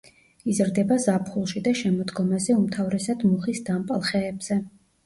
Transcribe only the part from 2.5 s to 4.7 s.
უმთავრესად მუხის დამპალ ხეებზე.